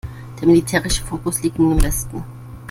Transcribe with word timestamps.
Der 0.39 0.47
militärische 0.47 1.03
Fokus 1.03 1.43
liegt 1.43 1.59
nun 1.59 1.73
im 1.77 1.83
Westen. 1.83 2.23